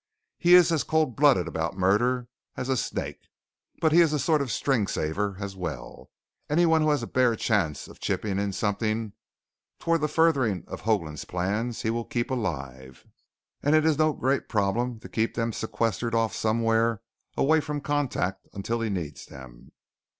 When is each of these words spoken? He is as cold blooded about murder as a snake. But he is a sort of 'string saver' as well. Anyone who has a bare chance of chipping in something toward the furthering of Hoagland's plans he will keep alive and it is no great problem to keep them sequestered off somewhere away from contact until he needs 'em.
He 0.39 0.55
is 0.55 0.71
as 0.71 0.83
cold 0.83 1.15
blooded 1.15 1.47
about 1.47 1.77
murder 1.77 2.27
as 2.57 2.69
a 2.69 2.75
snake. 2.75 3.19
But 3.81 3.91
he 3.91 4.01
is 4.01 4.13
a 4.13 4.17
sort 4.17 4.41
of 4.41 4.51
'string 4.51 4.87
saver' 4.87 5.35
as 5.39 5.55
well. 5.55 6.09
Anyone 6.49 6.81
who 6.81 6.89
has 6.89 7.03
a 7.03 7.07
bare 7.07 7.35
chance 7.35 7.87
of 7.87 7.99
chipping 7.99 8.39
in 8.39 8.51
something 8.51 9.13
toward 9.77 10.01
the 10.01 10.07
furthering 10.07 10.63
of 10.65 10.81
Hoagland's 10.81 11.25
plans 11.25 11.83
he 11.83 11.91
will 11.91 12.03
keep 12.05 12.31
alive 12.31 13.05
and 13.61 13.75
it 13.75 13.85
is 13.85 13.99
no 13.99 14.11
great 14.11 14.49
problem 14.49 14.99
to 15.01 15.07
keep 15.07 15.35
them 15.35 15.53
sequestered 15.53 16.15
off 16.15 16.33
somewhere 16.33 17.03
away 17.37 17.61
from 17.61 17.79
contact 17.79 18.47
until 18.53 18.81
he 18.81 18.89
needs 18.89 19.31
'em. 19.31 19.71